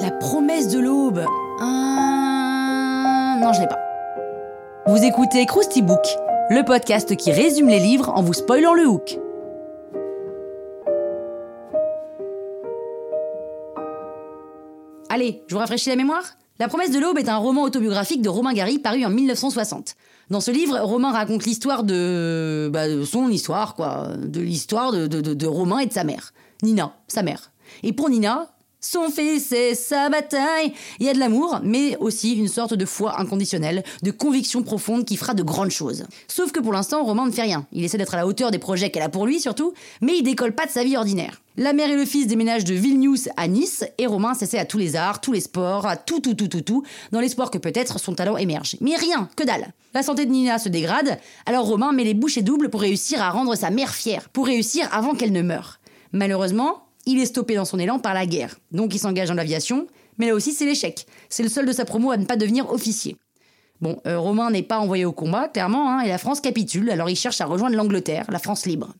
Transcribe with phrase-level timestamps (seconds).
[0.00, 1.24] La promesse de l'aube.
[1.60, 3.78] Ah, non, je l'ai pas.
[4.88, 6.04] Vous écoutez Krusty Book,
[6.50, 9.20] le podcast qui résume les livres en vous spoilant le hook.
[15.10, 16.24] Allez, je vous rafraîchis la mémoire
[16.58, 19.94] La promesse de l'aube est un roman autobiographique de Romain Gary paru en 1960.
[20.30, 25.46] Dans ce livre, Romain raconte l'histoire de, bah, de son histoire, quoi, de l'histoire de
[25.46, 26.32] Romain et de sa mère,
[26.62, 27.50] Nina, sa mère.
[27.82, 30.72] Et pour Nina, son fils et sa bataille.
[30.98, 35.04] Il y a de l'amour, mais aussi une sorte de foi inconditionnelle, de conviction profonde
[35.04, 36.04] qui fera de grandes choses.
[36.28, 37.66] Sauf que pour l'instant, Romain ne fait rien.
[37.72, 40.22] Il essaie d'être à la hauteur des projets qu'elle a pour lui, surtout, mais il
[40.22, 41.42] décolle pas de sa vie ordinaire.
[41.56, 44.78] La mère et le fils déménagent de Vilnius à Nice, et Romain s'essaie à tous
[44.78, 47.98] les arts, tous les sports, à tout, tout, tout, tout, tout, dans l'espoir que peut-être
[47.98, 48.76] son talent émerge.
[48.80, 49.72] Mais rien, que dalle.
[49.92, 53.30] La santé de Nina se dégrade, alors Romain met les bouchées doubles pour réussir à
[53.30, 55.79] rendre sa mère fière, pour réussir avant qu'elle ne meure.
[56.12, 58.58] Malheureusement, il est stoppé dans son élan par la guerre.
[58.72, 59.86] Donc il s'engage dans l'aviation,
[60.18, 61.06] mais là aussi c'est l'échec.
[61.28, 63.16] C'est le seul de sa promo à ne pas devenir officier.
[63.80, 67.08] Bon, euh, Romain n'est pas envoyé au combat, clairement, hein, et la France capitule, alors
[67.08, 68.92] il cherche à rejoindre l'Angleterre, la France libre.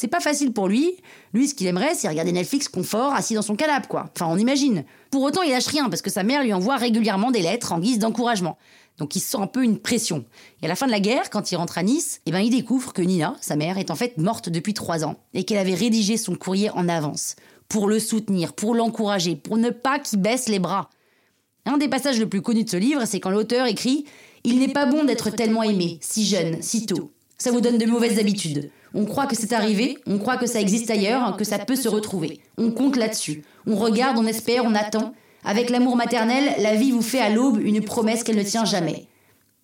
[0.00, 0.94] C'est pas facile pour lui.
[1.34, 4.08] Lui, ce qu'il aimerait, c'est regarder Netflix confort, assis dans son canapé, quoi.
[4.14, 4.84] Enfin, on imagine.
[5.10, 7.80] Pour autant, il lâche rien, parce que sa mère lui envoie régulièrement des lettres en
[7.80, 8.58] guise d'encouragement.
[8.98, 10.24] Donc il sent un peu une pression.
[10.62, 12.50] Et à la fin de la guerre, quand il rentre à Nice, eh ben, il
[12.50, 15.74] découvre que Nina, sa mère, est en fait morte depuis trois ans, et qu'elle avait
[15.74, 17.34] rédigé son courrier en avance,
[17.68, 20.90] pour le soutenir, pour l'encourager, pour ne pas qu'il baisse les bras.
[21.66, 24.04] Un des passages le plus connus de ce livre, c'est quand l'auteur écrit
[24.44, 27.10] Il n'est pas bon d'être tellement aimé, si jeune, si tôt.
[27.38, 28.70] Ça vous donne de mauvaises habitudes.
[28.94, 31.88] On croit que c'est arrivé, on croit que ça existe ailleurs, que ça peut se
[31.88, 32.40] retrouver.
[32.56, 33.44] On compte là-dessus.
[33.66, 35.14] On regarde, on espère, on attend.
[35.44, 39.06] Avec l'amour maternel, la vie vous fait à l'aube une promesse qu'elle ne tient jamais.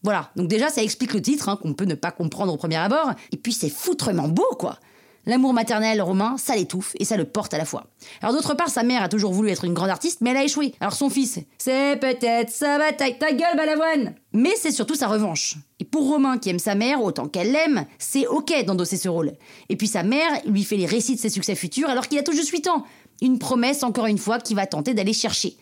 [0.05, 2.77] Voilà, donc déjà ça explique le titre, hein, qu'on peut ne pas comprendre au premier
[2.77, 4.79] abord, et puis c'est foutrement beau, quoi.
[5.27, 7.87] L'amour maternel romain, ça l'étouffe et ça le porte à la fois.
[8.21, 10.45] Alors d'autre part, sa mère a toujours voulu être une grande artiste, mais elle a
[10.45, 10.75] échoué.
[10.81, 15.57] Alors son fils, c'est peut-être sa bataille, ta gueule, balavoine Mais c'est surtout sa revanche.
[15.81, 19.33] Et pour Romain, qui aime sa mère autant qu'elle l'aime, c'est ok d'endosser ce rôle.
[19.69, 22.23] Et puis sa mère lui fait les récits de ses succès futurs alors qu'il a
[22.23, 22.85] tout juste 8 ans.
[23.23, 25.56] Une promesse, encore une fois, qui va tenter d'aller chercher.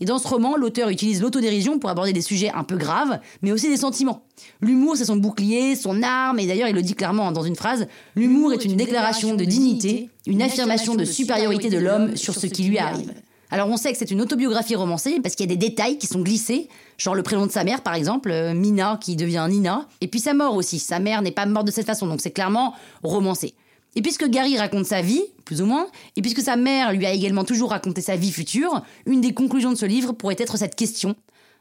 [0.00, 3.52] Et dans ce roman, l'auteur utilise l'autodérision pour aborder des sujets un peu graves, mais
[3.52, 4.22] aussi des sentiments.
[4.60, 7.86] L'humour, c'est son bouclier, son arme, et d'ailleurs il le dit clairement dans une phrase,
[8.14, 12.64] l'humour est une déclaration de dignité, une affirmation de supériorité de l'homme sur ce qui
[12.64, 13.12] lui arrive.
[13.50, 16.08] Alors on sait que c'est une autobiographie romancée parce qu'il y a des détails qui
[16.08, 16.68] sont glissés,
[16.98, 20.20] genre le prénom de sa mère par exemple, euh, Mina qui devient Nina, et puis
[20.20, 20.78] sa mort aussi.
[20.78, 23.54] Sa mère n'est pas morte de cette façon, donc c'est clairement romancé.
[23.96, 27.12] Et puisque Gary raconte sa vie, plus ou moins, et puisque sa mère lui a
[27.12, 30.76] également toujours raconté sa vie future, une des conclusions de ce livre pourrait être cette
[30.76, 31.16] question.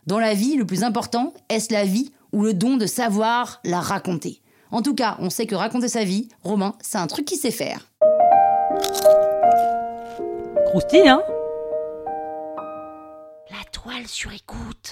[0.06, 3.79] Dans la vie, le plus important, est-ce la vie ou le don de savoir la
[3.79, 4.41] raconter?
[4.72, 7.51] En tout cas, on sait que raconter sa vie, Romain, c'est un truc qu'il sait
[7.51, 7.88] faire.
[10.66, 11.22] Croustille, hein?
[13.50, 14.91] La toile sur écoute.